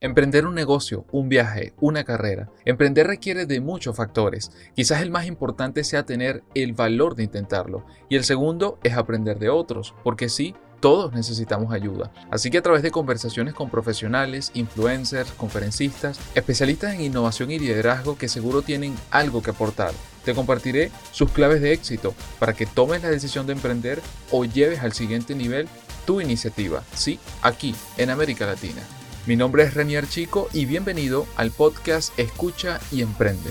[0.00, 2.48] Emprender un negocio, un viaje, una carrera.
[2.64, 4.52] Emprender requiere de muchos factores.
[4.76, 7.84] Quizás el más importante sea tener el valor de intentarlo.
[8.08, 12.12] Y el segundo es aprender de otros, porque sí, todos necesitamos ayuda.
[12.30, 18.16] Así que a través de conversaciones con profesionales, influencers, conferencistas, especialistas en innovación y liderazgo
[18.16, 19.90] que seguro tienen algo que aportar,
[20.24, 24.78] te compartiré sus claves de éxito para que tomes la decisión de emprender o lleves
[24.78, 25.66] al siguiente nivel
[26.06, 26.84] tu iniciativa.
[26.94, 28.82] Sí, aquí, en América Latina.
[29.28, 33.50] Mi nombre es Renier Chico y bienvenido al podcast Escucha y Emprende.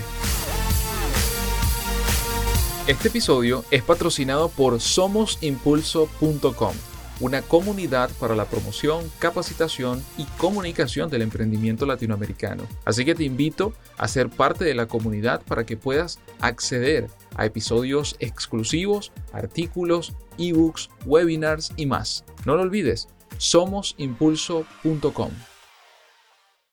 [2.88, 6.74] Este episodio es patrocinado por somosimpulso.com,
[7.20, 12.64] una comunidad para la promoción, capacitación y comunicación del emprendimiento latinoamericano.
[12.84, 17.06] Así que te invito a ser parte de la comunidad para que puedas acceder
[17.36, 22.24] a episodios exclusivos, artículos, ebooks, webinars y más.
[22.44, 23.06] No lo olvides,
[23.36, 25.30] somosimpulso.com.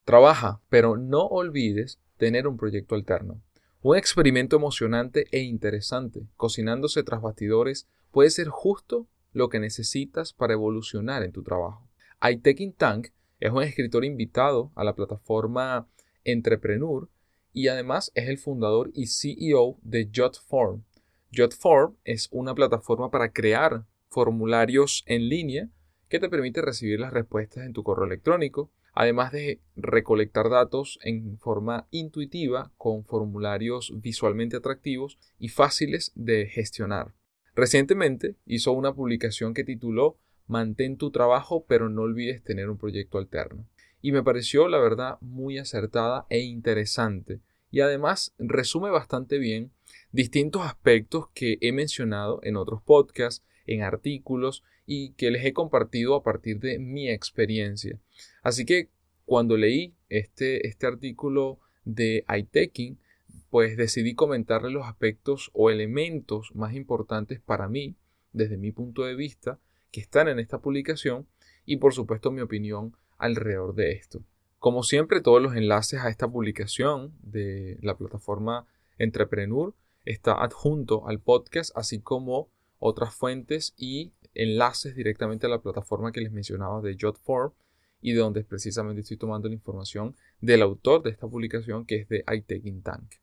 [0.05, 3.41] Trabaja, pero no olvides tener un proyecto alterno.
[3.81, 10.53] Un experimento emocionante e interesante, cocinándose tras bastidores, puede ser justo lo que necesitas para
[10.53, 11.89] evolucionar en tu trabajo.
[12.22, 13.08] iTaking Tank
[13.39, 15.89] es un escritor invitado a la plataforma
[16.23, 17.09] Entrepreneur
[17.52, 20.83] y además es el fundador y CEO de JotForm.
[21.31, 25.70] JotForm es una plataforma para crear formularios en línea
[26.09, 31.38] que te permite recibir las respuestas en tu correo electrónico, además de recolectar datos en
[31.38, 37.14] forma intuitiva con formularios visualmente atractivos y fáciles de gestionar.
[37.54, 43.18] Recientemente hizo una publicación que tituló Mantén tu trabajo pero no olvides tener un proyecto
[43.18, 43.68] alterno.
[44.02, 47.42] Y me pareció, la verdad, muy acertada e interesante.
[47.72, 49.72] Y además resume bastante bien
[50.12, 56.16] distintos aspectos que he mencionado en otros podcasts, en artículos y que les he compartido
[56.16, 57.99] a partir de mi experiencia.
[58.44, 58.89] Así que
[59.25, 62.99] cuando leí este, este artículo de iTaking,
[63.49, 67.95] pues decidí comentarle los aspectos o elementos más importantes para mí,
[68.33, 69.59] desde mi punto de vista,
[69.92, 71.27] que están en esta publicación
[71.65, 74.23] y por supuesto mi opinión alrededor de esto.
[74.59, 78.65] Como siempre, todos los enlaces a esta publicación de la plataforma
[78.98, 79.73] Entrepreneur
[80.05, 82.49] está adjunto al podcast, así como
[82.80, 87.53] otras fuentes y enlaces directamente a la plataforma que les mencionaba de Jotform
[88.02, 92.09] y de donde precisamente estoy tomando la información del autor de esta publicación que es
[92.09, 93.15] de iTaking Tank.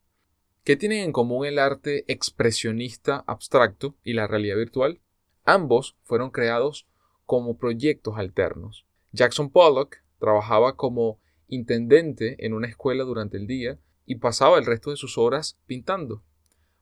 [0.64, 5.00] ¿Qué tienen en común el arte expresionista abstracto y la realidad virtual?
[5.44, 6.86] Ambos fueron creados
[7.26, 8.86] como proyectos alternos.
[9.12, 14.90] Jackson Pollock trabajaba como intendente en una escuela durante el día y pasaba el resto
[14.90, 16.22] de sus horas pintando.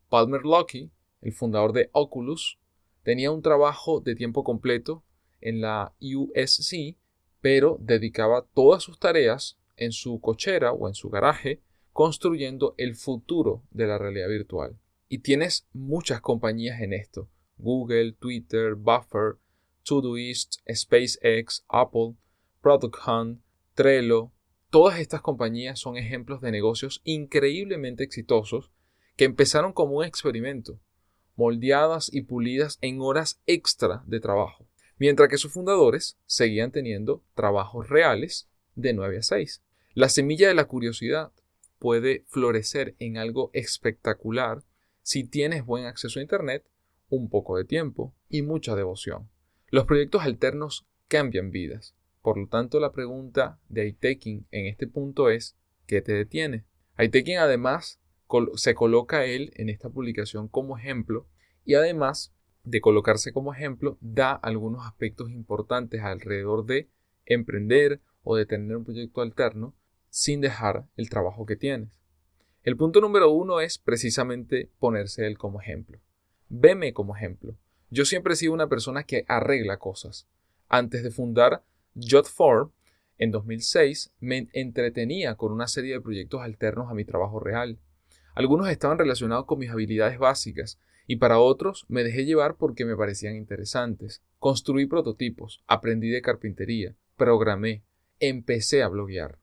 [0.09, 2.59] Palmer Luckey, el fundador de Oculus,
[3.03, 5.05] tenía un trabajo de tiempo completo
[5.41, 6.97] en la USC,
[7.41, 13.65] pero dedicaba todas sus tareas en su cochera o en su garaje construyendo el futuro
[13.71, 14.79] de la realidad virtual.
[15.09, 17.29] Y tienes muchas compañías en esto.
[17.57, 19.39] Google, Twitter, Buffer,
[19.83, 22.15] Todoist, SpaceX, Apple,
[22.61, 23.41] Product Hunt,
[23.75, 24.33] Trello.
[24.71, 28.71] Todas estas compañías son ejemplos de negocios increíblemente exitosos
[29.17, 30.79] que empezaron como un experimento
[31.41, 34.69] moldeadas y pulidas en horas extra de trabajo,
[34.99, 39.63] mientras que sus fundadores seguían teniendo trabajos reales de 9 a 6.
[39.95, 41.33] La semilla de la curiosidad
[41.79, 44.65] puede florecer en algo espectacular
[45.01, 46.67] si tienes buen acceso a Internet,
[47.09, 49.31] un poco de tiempo y mucha devoción.
[49.71, 51.95] Los proyectos alternos cambian vidas.
[52.21, 55.57] Por lo tanto, la pregunta de iTaking en este punto es,
[55.87, 56.67] ¿qué te detiene?
[56.99, 57.99] iTaking además
[58.55, 61.27] se coloca él en esta publicación como ejemplo
[61.65, 62.33] y además
[62.65, 66.89] de colocarse como ejemplo da algunos aspectos importantes alrededor de
[67.27, 69.75] emprender o de tener un proyecto alterno
[70.09, 72.01] sin dejar el trabajo que tienes.
[72.63, 75.99] El punto número uno es precisamente ponerse él como ejemplo.
[76.49, 77.57] Veme como ejemplo.
[77.89, 80.29] Yo siempre he sido una persona que arregla cosas.
[80.69, 81.65] Antes de fundar
[81.97, 82.71] Jot4
[83.19, 87.79] en 2006 me entretenía con una serie de proyectos alternos a mi trabajo real.
[88.41, 92.97] Algunos estaban relacionados con mis habilidades básicas y para otros me dejé llevar porque me
[92.97, 94.23] parecían interesantes.
[94.39, 97.83] Construí prototipos, aprendí de carpintería, programé,
[98.19, 99.37] empecé a bloguear.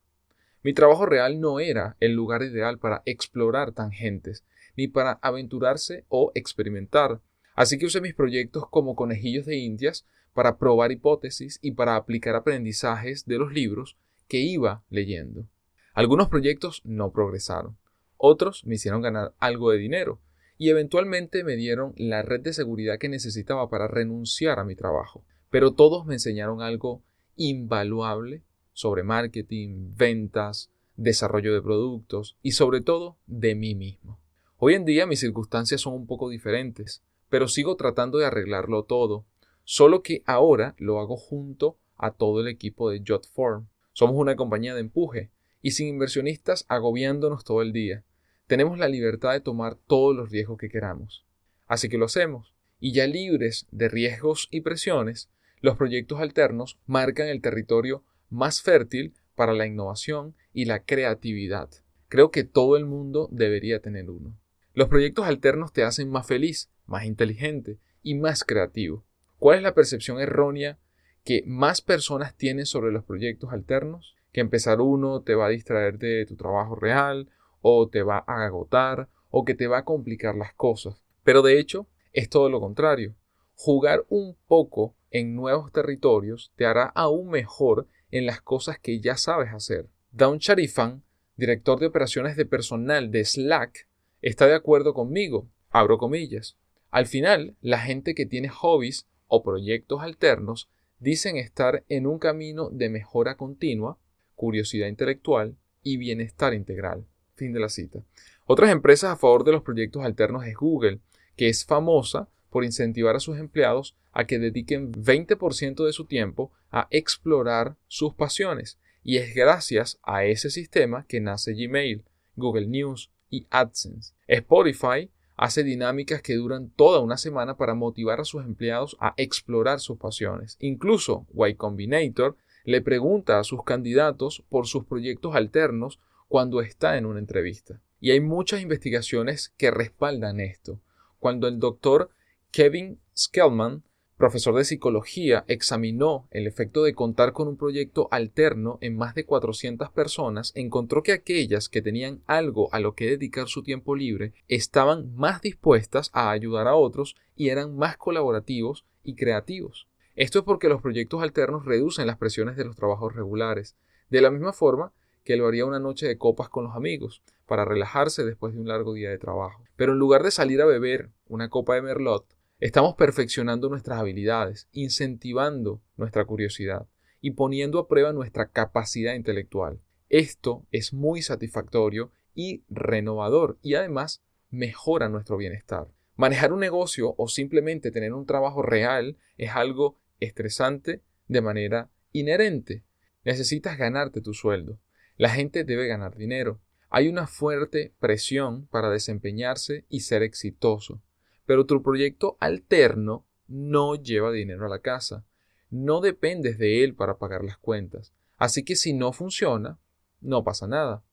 [0.64, 4.44] Mi trabajo real no era el lugar ideal para explorar tangentes,
[4.76, 7.22] ni para aventurarse o experimentar,
[7.54, 12.36] así que usé mis proyectos como conejillos de indias para probar hipótesis y para aplicar
[12.36, 13.96] aprendizajes de los libros
[14.28, 15.46] que iba leyendo.
[15.94, 17.78] Algunos proyectos no progresaron,
[18.18, 20.20] otros me hicieron ganar algo de dinero
[20.58, 25.24] y eventualmente me dieron la red de seguridad que necesitaba para renunciar a mi trabajo.
[25.50, 27.04] Pero todos me enseñaron algo
[27.36, 28.44] invaluable
[28.74, 34.20] sobre marketing, ventas, desarrollo de productos y sobre todo de mí mismo.
[34.58, 39.26] Hoy en día mis circunstancias son un poco diferentes, pero sigo tratando de arreglarlo todo,
[39.64, 43.68] solo que ahora lo hago junto a todo el equipo de Jotform.
[43.94, 45.30] Somos una compañía de empuje
[45.62, 48.04] y sin inversionistas agobiándonos todo el día.
[48.48, 51.26] Tenemos la libertad de tomar todos los riesgos que queramos.
[51.68, 52.54] Así que lo hacemos.
[52.80, 55.30] Y ya libres de riesgos y presiones,
[55.60, 61.70] los proyectos alternos marcan el territorio más fértil para la innovación y la creatividad.
[62.08, 64.40] Creo que todo el mundo debería tener uno.
[64.74, 69.04] Los proyectos alternos te hacen más feliz, más inteligente y más creativo.
[69.40, 70.80] ¿Cuál es la percepción errónea
[71.26, 74.16] que más personas tienen sobre los proyectos alternos?
[74.32, 77.30] Que empezar uno te va a distraer de tu trabajo real,
[77.70, 81.02] o te va a agotar, o que te va a complicar las cosas.
[81.24, 83.14] Pero de hecho, es todo lo contrario.
[83.56, 89.18] Jugar un poco en nuevos territorios te hará aún mejor en las cosas que ya
[89.18, 89.90] sabes hacer.
[90.12, 91.04] Dawn Sharifan,
[91.36, 93.88] director de operaciones de personal de Slack,
[94.22, 95.50] está de acuerdo conmigo.
[95.70, 96.58] Abro comillas.
[96.90, 100.70] Al final, la gente que tiene hobbies o proyectos alternos
[101.00, 103.98] dicen estar en un camino de mejora continua,
[104.36, 107.06] curiosidad intelectual y bienestar integral.
[107.38, 108.00] Fin de la cita.
[108.46, 111.00] Otras empresas a favor de los proyectos alternos es Google,
[111.36, 116.52] que es famosa por incentivar a sus empleados a que dediquen 20% de su tiempo
[116.72, 118.80] a explorar sus pasiones.
[119.04, 122.04] Y es gracias a ese sistema que nace Gmail,
[122.36, 124.14] Google News y AdSense.
[124.28, 129.80] Spotify hace dinámicas que duran toda una semana para motivar a sus empleados a explorar
[129.80, 130.58] sus pasiones.
[130.60, 137.06] Incluso Y Combinator le pregunta a sus candidatos por sus proyectos alternos cuando está en
[137.06, 137.82] una entrevista.
[138.00, 140.80] Y hay muchas investigaciones que respaldan esto.
[141.20, 142.12] Cuando el doctor
[142.52, 143.84] Kevin Skellman,
[144.18, 149.26] profesor de psicología, examinó el efecto de contar con un proyecto alterno en más de
[149.26, 154.34] 400 personas, encontró que aquellas que tenían algo a lo que dedicar su tiempo libre
[154.48, 159.88] estaban más dispuestas a ayudar a otros y eran más colaborativos y creativos.
[160.16, 163.76] Esto es porque los proyectos alternos reducen las presiones de los trabajos regulares,
[164.10, 164.94] de la misma forma
[165.28, 168.70] que lo haría una noche de copas con los amigos, para relajarse después de un
[168.70, 169.62] largo día de trabajo.
[169.76, 172.26] Pero en lugar de salir a beber una copa de merlot,
[172.62, 176.88] estamos perfeccionando nuestras habilidades, incentivando nuestra curiosidad
[177.20, 179.82] y poniendo a prueba nuestra capacidad intelectual.
[180.08, 185.90] Esto es muy satisfactorio y renovador y además mejora nuestro bienestar.
[186.16, 192.86] Manejar un negocio o simplemente tener un trabajo real es algo estresante de manera inherente.
[193.26, 194.80] Necesitas ganarte tu sueldo.
[195.18, 196.62] La gente debe ganar dinero.
[196.90, 201.02] Hay una fuerte presión para desempeñarse y ser exitoso.
[201.46, 205.26] Pero tu proyecto alterno no lleva dinero a la casa.
[205.70, 208.14] No dependes de él para pagar las cuentas.
[208.38, 209.80] Así que si no funciona,
[210.22, 211.04] no pasa nada.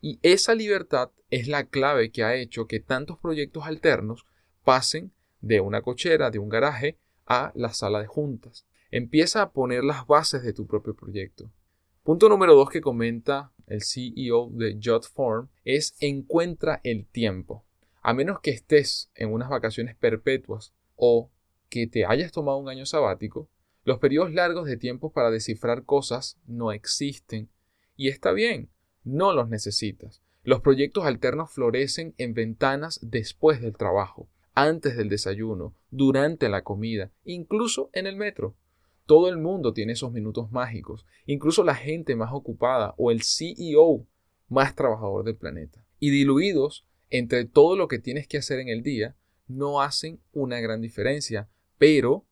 [0.00, 4.26] Y esa libertad es la clave que ha hecho que tantos proyectos alternos
[4.62, 8.66] pasen de una cochera, de un garaje, a la sala de juntas.
[8.90, 11.50] Empieza a poner las bases de tu propio proyecto.
[12.02, 17.64] Punto número dos que comenta el CEO de Jotform es encuentra el tiempo.
[18.02, 21.30] A menos que estés en unas vacaciones perpetuas o
[21.68, 23.48] que te hayas tomado un año sabático,
[23.84, 27.50] los periodos largos de tiempo para descifrar cosas no existen.
[27.96, 28.70] Y está bien,
[29.04, 30.22] no los necesitas.
[30.42, 37.10] Los proyectos alternos florecen en ventanas después del trabajo, antes del desayuno, durante la comida,
[37.24, 38.54] incluso en el metro.
[39.06, 44.06] Todo el mundo tiene esos minutos mágicos, incluso la gente más ocupada o el CEO
[44.48, 45.84] más trabajador del planeta.
[45.98, 49.14] Y diluidos entre todo lo que tienes que hacer en el día,
[49.46, 52.24] no hacen una gran diferencia, pero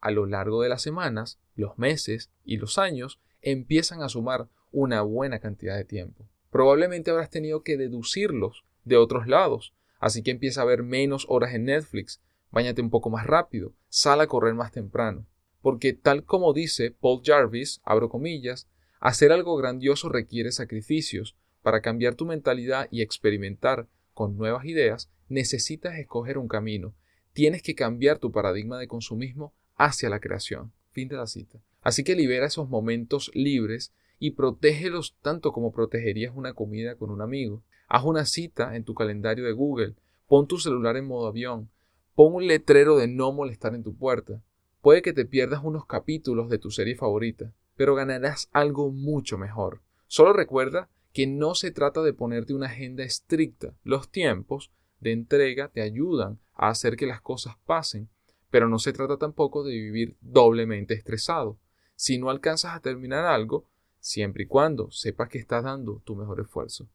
[0.00, 5.02] a lo largo de las semanas, los meses y los años empiezan a sumar una
[5.02, 6.28] buena cantidad de tiempo.
[6.50, 11.54] Probablemente habrás tenido que deducirlos de otros lados, así que empieza a ver menos horas
[11.54, 12.22] en Netflix,
[12.52, 15.26] bañate un poco más rápido, sal a correr más temprano
[15.62, 18.68] porque tal como dice Paul Jarvis, abro comillas,
[19.00, 21.36] hacer algo grandioso requiere sacrificios.
[21.62, 26.94] Para cambiar tu mentalidad y experimentar con nuevas ideas, necesitas escoger un camino.
[27.32, 30.72] Tienes que cambiar tu paradigma de consumismo hacia la creación.
[30.90, 31.60] Fin de la cita.
[31.82, 37.22] Así que libera esos momentos libres y protégelos tanto como protegerías una comida con un
[37.22, 37.62] amigo.
[37.88, 39.94] Haz una cita en tu calendario de Google.
[40.28, 41.70] Pon tu celular en modo avión.
[42.14, 44.42] Pon un letrero de no molestar en tu puerta.
[44.80, 49.82] Puede que te pierdas unos capítulos de tu serie favorita, pero ganarás algo mucho mejor.
[50.06, 53.74] Solo recuerda que no se trata de ponerte una agenda estricta.
[53.82, 58.08] Los tiempos de entrega te ayudan a hacer que las cosas pasen,
[58.50, 61.58] pero no se trata tampoco de vivir doblemente estresado.
[61.94, 63.66] Si no alcanzas a terminar algo,
[63.98, 66.88] siempre y cuando sepas que estás dando tu mejor esfuerzo.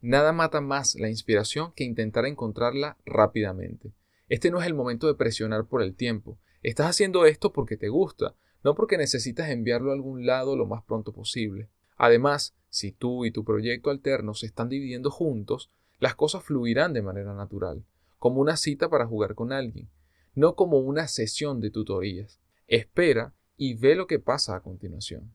[0.00, 3.92] Nada mata más la inspiración que intentar encontrarla rápidamente.
[4.28, 6.38] Este no es el momento de presionar por el tiempo.
[6.62, 10.84] Estás haciendo esto porque te gusta, no porque necesitas enviarlo a algún lado lo más
[10.84, 11.68] pronto posible.
[11.96, 17.02] Además, si tú y tu proyecto alterno se están dividiendo juntos, las cosas fluirán de
[17.02, 17.84] manera natural,
[18.18, 19.88] como una cita para jugar con alguien,
[20.34, 22.40] no como una sesión de tutorías.
[22.66, 25.32] Espera y ve lo que pasa a continuación.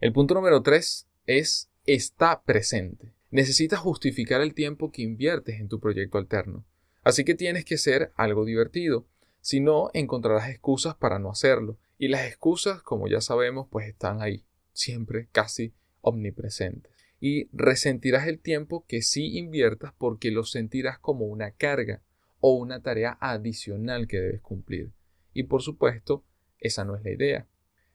[0.00, 3.14] El punto número 3 es está presente.
[3.30, 6.64] Necesitas justificar el tiempo que inviertes en tu proyecto alterno.
[7.02, 9.06] Así que tienes que ser algo divertido.
[9.44, 11.76] Si no, encontrarás excusas para no hacerlo.
[11.98, 16.90] Y las excusas, como ya sabemos, pues están ahí, siempre casi omnipresentes.
[17.20, 22.00] Y resentirás el tiempo que sí inviertas porque lo sentirás como una carga
[22.40, 24.92] o una tarea adicional que debes cumplir.
[25.34, 26.24] Y por supuesto,
[26.58, 27.46] esa no es la idea.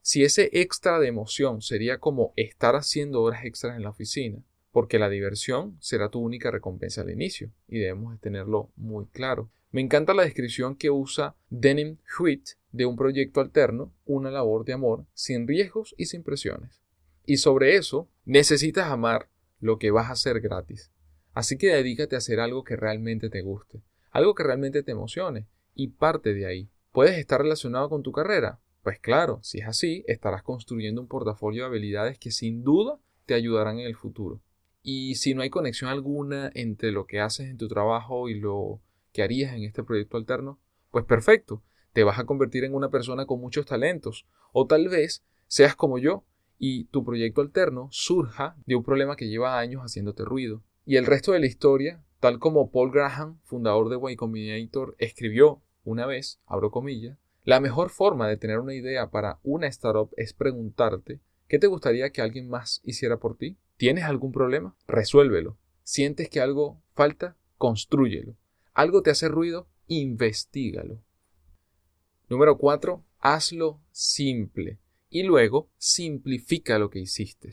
[0.01, 4.99] Si ese extra de emoción sería como estar haciendo horas extras en la oficina, porque
[4.99, 9.49] la diversión será tu única recompensa al inicio, y debemos tenerlo muy claro.
[9.71, 14.73] Me encanta la descripción que usa Denim Hewitt de un proyecto alterno, una labor de
[14.73, 16.81] amor, sin riesgos y sin presiones.
[17.25, 20.91] Y sobre eso, necesitas amar lo que vas a hacer gratis.
[21.33, 25.45] Así que dedícate a hacer algo que realmente te guste, algo que realmente te emocione,
[25.75, 26.69] y parte de ahí.
[26.91, 28.59] ¿Puedes estar relacionado con tu carrera?
[28.81, 33.35] Pues claro, si es así, estarás construyendo un portafolio de habilidades que sin duda te
[33.35, 34.41] ayudarán en el futuro.
[34.81, 38.81] Y si no hay conexión alguna entre lo que haces en tu trabajo y lo
[39.11, 40.59] que harías en este proyecto alterno,
[40.91, 41.63] pues perfecto,
[41.93, 44.27] te vas a convertir en una persona con muchos talentos.
[44.51, 46.25] O tal vez seas como yo
[46.57, 50.63] y tu proyecto alterno surja de un problema que lleva años haciéndote ruido.
[50.85, 55.61] Y el resto de la historia, tal como Paul Graham, fundador de Y Combinator, escribió
[55.83, 60.33] una vez, abro comillas, la mejor forma de tener una idea para una startup es
[60.33, 63.57] preguntarte ¿qué te gustaría que alguien más hiciera por ti?
[63.75, 64.75] ¿Tienes algún problema?
[64.87, 65.57] Resuélvelo.
[65.83, 67.35] ¿Sientes que algo falta?
[67.57, 68.35] Constrúyelo.
[68.73, 69.67] ¿Algo te hace ruido?
[69.87, 71.01] Investígalo.
[72.29, 73.03] Número 4.
[73.19, 74.79] Hazlo simple.
[75.09, 77.51] Y luego simplifica lo que hiciste.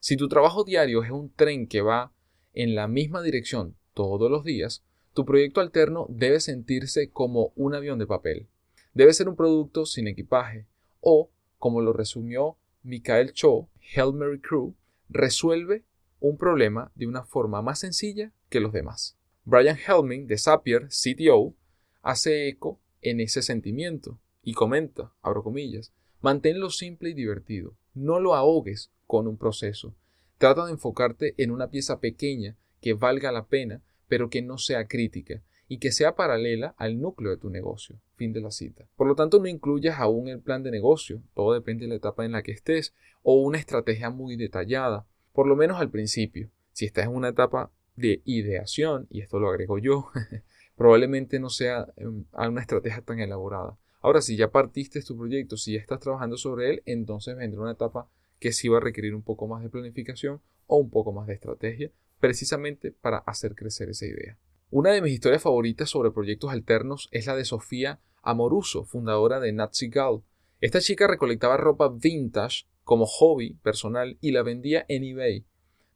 [0.00, 2.12] Si tu trabajo diario es un tren que va
[2.52, 4.84] en la misma dirección todos los días,
[5.14, 8.48] tu proyecto alterno debe sentirse como un avión de papel.
[8.94, 10.66] Debe ser un producto sin equipaje
[11.00, 14.74] o, como lo resumió Michael Cho, Hail Crew,
[15.08, 15.84] resuelve
[16.20, 19.17] un problema de una forma más sencilla que los demás.
[19.50, 21.54] Brian Helming de Zapier, CTO,
[22.02, 28.34] hace eco en ese sentimiento y comenta, abro comillas, manténlo simple y divertido, no lo
[28.34, 29.94] ahogues con un proceso.
[30.36, 34.86] Trata de enfocarte en una pieza pequeña que valga la pena, pero que no sea
[34.86, 37.98] crítica y que sea paralela al núcleo de tu negocio.
[38.16, 38.86] Fin de la cita.
[38.96, 42.26] Por lo tanto, no incluyas aún el plan de negocio, todo depende de la etapa
[42.26, 46.50] en la que estés, o una estrategia muy detallada, por lo menos al principio.
[46.72, 50.10] Si estás en una etapa de ideación, y esto lo agrego yo,
[50.76, 53.76] probablemente no sea em, una estrategia tan elaborada.
[54.00, 57.72] Ahora, si ya partiste tu proyecto, si ya estás trabajando sobre él, entonces vendrá una
[57.72, 61.26] etapa que sí va a requerir un poco más de planificación o un poco más
[61.26, 61.90] de estrategia,
[62.20, 64.38] precisamente para hacer crecer esa idea.
[64.70, 69.52] Una de mis historias favoritas sobre proyectos alternos es la de Sofía Amoruso, fundadora de
[69.52, 70.22] Nazi Gal.
[70.60, 75.46] Esta chica recolectaba ropa vintage como hobby personal y la vendía en eBay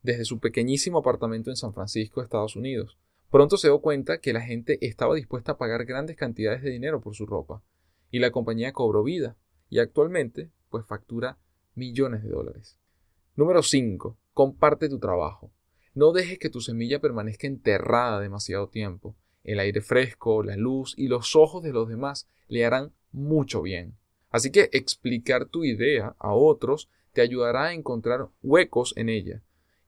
[0.03, 2.99] desde su pequeñísimo apartamento en San Francisco, Estados Unidos.
[3.31, 7.01] Pronto se dio cuenta que la gente estaba dispuesta a pagar grandes cantidades de dinero
[7.01, 7.63] por su ropa
[8.11, 9.37] y la compañía cobró vida
[9.71, 11.39] y actualmente pues factura
[11.75, 12.79] millones de dólares.
[13.37, 14.19] Número 5.
[14.35, 15.51] Comparte tu trabajo.
[15.95, 19.17] No dejes que tu semilla permanezca enterrada demasiado tiempo.
[19.45, 23.97] El aire fresco, la luz y los ojos de los demás le harán mucho bien.
[24.31, 29.43] Así que explicar tu idea a otros te ayudará a encontrar huecos en ella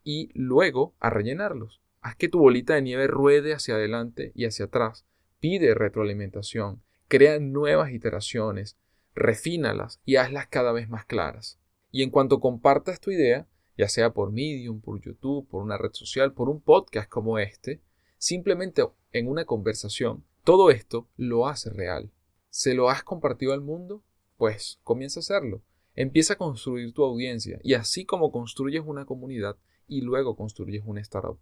[0.04, 1.80] y luego a rellenarlos.
[2.00, 5.06] Haz que tu bolita de nieve ruede hacia adelante y hacia atrás.
[5.40, 6.82] Pide retroalimentación.
[7.08, 8.76] Crea nuevas iteraciones.
[9.14, 11.58] Refínalas y hazlas cada vez más claras.
[11.90, 15.92] Y en cuanto compartas tu idea, ya sea por Medium, por YouTube, por una red
[15.92, 17.80] social, por un podcast como este,
[18.18, 22.10] simplemente en una conversación, todo esto lo hace real.
[22.50, 24.02] ¿Se lo has compartido al mundo?
[24.36, 25.62] Pues comienza a hacerlo.
[25.94, 29.56] Empieza a construir tu audiencia y así como construyes una comunidad
[29.86, 31.38] y luego construyes una startup.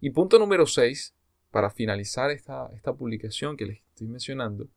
[0.00, 1.14] Y punto número 6,
[1.50, 4.68] para finalizar esta, esta publicación que les estoy mencionando,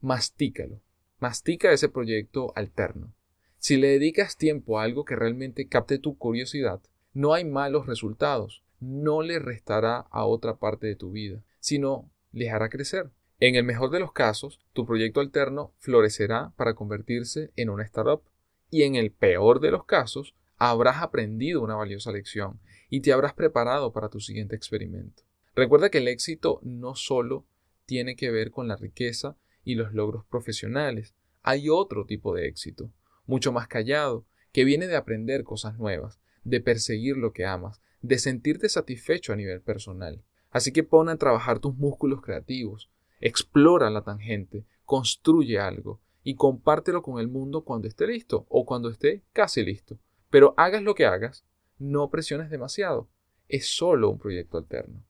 [0.00, 0.80] mastícalo.
[1.18, 3.14] Mastica ese proyecto alterno.
[3.58, 6.82] Si le dedicas tiempo a algo que realmente capte tu curiosidad,
[7.14, 12.52] no hay malos resultados, no le restará a otra parte de tu vida, sino les
[12.52, 13.10] hará crecer.
[13.40, 18.22] En el mejor de los casos, tu proyecto alterno florecerá para convertirse en una startup
[18.70, 23.34] y en el peor de los casos, habrás aprendido una valiosa lección y te habrás
[23.34, 25.22] preparado para tu siguiente experimento.
[25.54, 27.46] Recuerda que el éxito no solo
[27.86, 32.90] tiene que ver con la riqueza y los logros profesionales, hay otro tipo de éxito,
[33.26, 38.18] mucho más callado, que viene de aprender cosas nuevas, de perseguir lo que amas, de
[38.18, 40.22] sentirte satisfecho a nivel personal.
[40.50, 47.02] Así que pon a trabajar tus músculos creativos, explora la tangente, construye algo y compártelo
[47.02, 49.98] con el mundo cuando esté listo o cuando esté casi listo.
[50.36, 51.46] Pero hagas lo que hagas,
[51.78, 53.08] no presiones demasiado.
[53.48, 55.02] Es solo un proyecto alterno.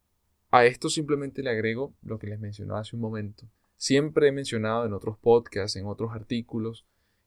[0.52, 3.50] A esto simplemente le agrego lo que les mencionaba hace un momento.
[3.76, 6.86] Siempre he mencionado en otros podcasts, en otros artículos,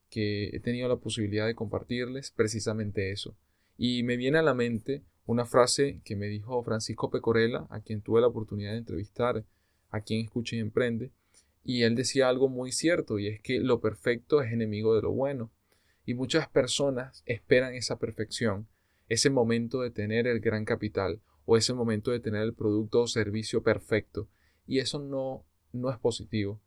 [0.10, 3.36] que he tenido la posibilidad de compartirles precisamente eso.
[3.78, 8.02] Y me viene a la mente una frase que me dijo Francisco Pecorella, a quien
[8.02, 9.44] tuve la oportunidad de entrevistar,
[9.90, 11.12] a quien escucha y emprende,
[11.66, 15.12] y él decía algo muy cierto, y es que lo perfecto es enemigo de lo
[15.12, 15.52] bueno.
[16.06, 18.68] Y muchas personas esperan esa perfección,
[19.08, 23.08] ese momento de tener el gran capital, o ese momento de tener el producto o
[23.08, 24.28] servicio perfecto,
[24.68, 26.62] y eso no, no es positivo.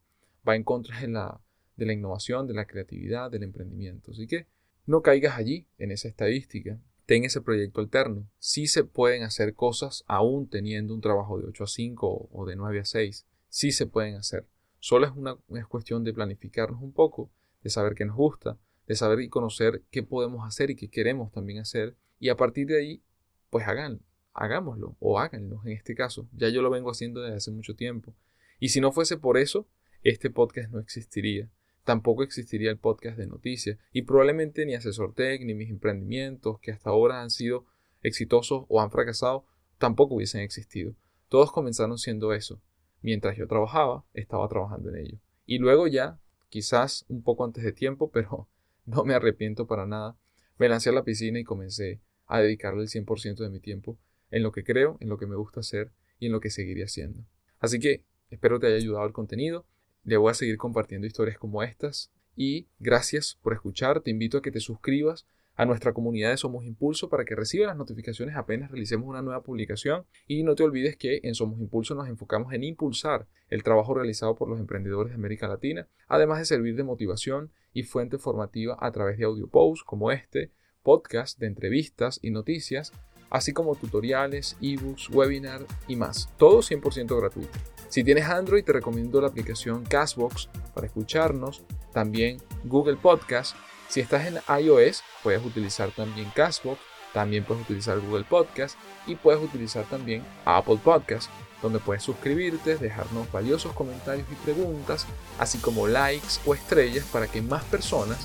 [0.47, 1.41] Va en contra de la,
[1.77, 4.11] de la innovación, de la creatividad, del emprendimiento.
[4.11, 4.47] Así que
[4.87, 8.29] no caigas allí, en esa estadística ten ese proyecto alterno.
[8.39, 12.57] Sí se pueden hacer cosas aún teniendo un trabajo de 8 a 5 o de
[12.57, 13.27] 9 a 6.
[13.49, 14.47] Sí se pueden hacer.
[14.79, 17.31] Solo es una es cuestión de planificarnos un poco,
[17.63, 18.59] de saber qué nos gusta,
[18.93, 21.97] de saber y conocer qué podemos hacer y qué queremos también hacer.
[22.19, 23.03] Y a partir de ahí,
[23.51, 24.01] pues hagan,
[24.33, 26.29] hagámoslo o háganlo en este caso.
[26.33, 28.15] Ya yo lo vengo haciendo desde hace mucho tiempo.
[28.61, 29.67] Y si no fuese por eso,
[30.03, 31.51] este podcast no existiría
[31.85, 36.71] tampoco existiría el podcast de noticias y probablemente ni Asesor Tech ni mis emprendimientos que
[36.71, 37.67] hasta ahora han sido
[38.03, 39.47] exitosos o han fracasado
[39.79, 40.95] tampoco hubiesen existido.
[41.29, 42.61] Todos comenzaron siendo eso.
[43.01, 45.19] Mientras yo trabajaba, estaba trabajando en ello.
[45.45, 46.21] Y luego ya,
[46.51, 48.49] quizás un poco antes de tiempo, pero
[48.85, 50.17] no me arrepiento para nada,
[50.59, 53.99] me lancé a la piscina y comencé a dedicarle el 100% de mi tiempo
[54.31, 56.85] en lo que creo, en lo que me gusta hacer y en lo que seguiría
[56.85, 57.25] haciendo.
[57.59, 59.67] Así que espero te haya ayudado el contenido.
[60.05, 64.01] Le voy a seguir compartiendo historias como estas y gracias por escuchar.
[64.01, 67.69] Te invito a que te suscribas a nuestra comunidad de Somos Impulso para que recibas
[67.69, 71.95] las notificaciones apenas realicemos una nueva publicación y no te olvides que en Somos Impulso
[71.95, 76.47] nos enfocamos en impulsar el trabajo realizado por los emprendedores de América Latina, además de
[76.47, 80.51] servir de motivación y fuente formativa a través de audio posts como este,
[80.83, 82.93] podcast de entrevistas y noticias,
[83.31, 87.59] así como tutoriales, ebooks, webinar y más, todo 100% gratuito.
[87.89, 91.63] Si tienes Android, te recomiendo la aplicación Castbox para escucharnos,
[91.93, 93.55] también Google Podcast.
[93.93, 96.81] Si estás en iOS, puedes utilizar también Castbox,
[97.13, 101.29] también puedes utilizar Google Podcast y puedes utilizar también Apple Podcast,
[101.61, 105.05] donde puedes suscribirte, dejarnos valiosos comentarios y preguntas,
[105.39, 108.17] así como likes o estrellas para que más personas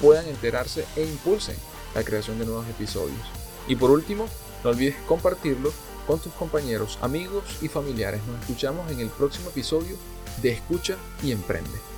[0.00, 1.56] puedan enterarse e impulsen
[1.96, 3.26] la creación de nuevos episodios.
[3.66, 4.28] Y por último,
[4.62, 5.72] no olvides compartirlo
[6.06, 8.20] con tus compañeros, amigos y familiares.
[8.28, 9.96] Nos escuchamos en el próximo episodio
[10.40, 11.95] de Escucha y Emprende.